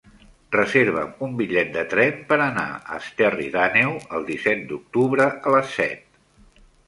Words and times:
Reserva'm 0.53 1.11
un 1.27 1.33
bitllet 1.41 1.67
de 1.75 1.81
tren 1.91 2.15
per 2.31 2.39
anar 2.45 2.63
a 2.71 2.97
Esterri 3.01 3.47
d'Àneu 3.57 3.93
el 4.19 4.25
disset 4.31 4.63
d'octubre 4.71 5.31
a 5.51 5.55
les 5.57 5.71
set. 5.77 6.03